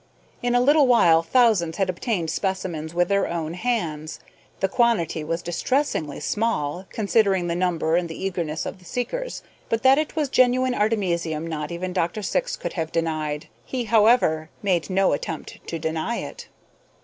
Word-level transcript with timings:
In 0.41 0.55
a 0.55 0.59
little 0.61 0.87
while 0.87 1.21
thousands 1.21 1.77
had 1.77 1.87
obtained 1.87 2.31
specimens 2.31 2.91
with 2.91 3.07
their 3.07 3.27
own 3.27 3.53
hands. 3.53 4.19
The 4.59 4.67
quantity 4.67 5.23
was 5.23 5.43
distressingly 5.43 6.19
small, 6.19 6.87
considering 6.89 7.45
the 7.45 7.55
number 7.55 7.95
and 7.97 8.09
the 8.09 8.17
eagerness 8.19 8.65
of 8.65 8.79
the 8.79 8.85
seekers, 8.85 9.43
but 9.69 9.83
that 9.83 9.99
it 9.99 10.15
was 10.15 10.29
genuine 10.29 10.73
artemisium 10.73 11.45
not 11.45 11.71
even 11.71 11.93
Dr. 11.93 12.23
Syx 12.23 12.55
could 12.55 12.73
have 12.73 12.91
denied. 12.91 13.45
He, 13.63 13.83
however, 13.83 14.49
made 14.63 14.89
no 14.89 15.13
attempt 15.13 15.59
to 15.67 15.77
deny 15.77 16.15
it. 16.17 16.47